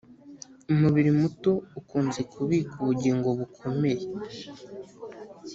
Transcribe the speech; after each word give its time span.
umubiri 0.71 1.11
muto 1.19 1.51
ukunze 1.79 2.21
kubika 2.31 2.73
ubugingo 2.83 3.27
bukomeye. 3.39 4.05